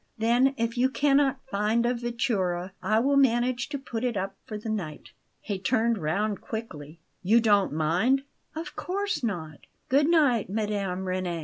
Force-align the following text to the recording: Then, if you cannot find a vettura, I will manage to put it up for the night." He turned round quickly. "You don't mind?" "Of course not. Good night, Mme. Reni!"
Then, 0.17 0.55
if 0.57 0.79
you 0.79 0.89
cannot 0.89 1.45
find 1.45 1.85
a 1.85 1.93
vettura, 1.93 2.71
I 2.81 2.97
will 2.97 3.17
manage 3.17 3.69
to 3.69 3.77
put 3.77 4.03
it 4.03 4.17
up 4.17 4.35
for 4.47 4.57
the 4.57 4.67
night." 4.67 5.11
He 5.41 5.59
turned 5.59 5.99
round 5.99 6.41
quickly. 6.41 6.99
"You 7.21 7.39
don't 7.39 7.71
mind?" 7.71 8.23
"Of 8.55 8.75
course 8.75 9.21
not. 9.23 9.59
Good 9.89 10.07
night, 10.07 10.49
Mme. 10.49 11.03
Reni!" 11.03 11.39